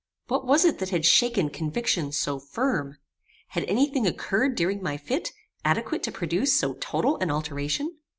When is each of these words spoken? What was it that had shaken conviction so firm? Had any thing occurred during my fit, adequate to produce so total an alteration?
What 0.25 0.47
was 0.47 0.65
it 0.65 0.79
that 0.79 0.89
had 0.89 1.05
shaken 1.05 1.51
conviction 1.51 2.11
so 2.11 2.39
firm? 2.39 2.97
Had 3.49 3.65
any 3.65 3.85
thing 3.87 4.07
occurred 4.07 4.55
during 4.55 4.81
my 4.81 4.97
fit, 4.97 5.31
adequate 5.63 6.01
to 6.01 6.11
produce 6.11 6.55
so 6.57 6.73
total 6.79 7.17
an 7.17 7.29
alteration? 7.29 7.99